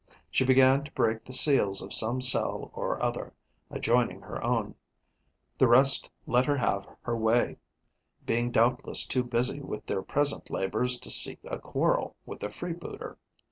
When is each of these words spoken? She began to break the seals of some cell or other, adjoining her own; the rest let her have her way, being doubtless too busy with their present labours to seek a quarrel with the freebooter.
She 0.31 0.43
began 0.43 0.83
to 0.83 0.91
break 0.93 1.25
the 1.25 1.31
seals 1.31 1.79
of 1.79 1.93
some 1.93 2.21
cell 2.21 2.71
or 2.73 3.03
other, 3.03 3.33
adjoining 3.69 4.21
her 4.21 4.43
own; 4.43 4.73
the 5.59 5.67
rest 5.67 6.09
let 6.25 6.47
her 6.47 6.57
have 6.57 6.87
her 7.03 7.15
way, 7.15 7.57
being 8.25 8.49
doubtless 8.49 9.05
too 9.05 9.21
busy 9.21 9.59
with 9.59 9.85
their 9.85 10.01
present 10.01 10.49
labours 10.49 10.99
to 11.01 11.11
seek 11.11 11.37
a 11.43 11.59
quarrel 11.59 12.15
with 12.25 12.39
the 12.39 12.49
freebooter. 12.49 13.19